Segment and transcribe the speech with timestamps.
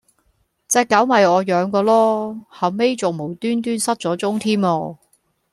[0.67, 4.97] 隻狗咪我養嗰囉，後尾重無端端失咗蹤添啊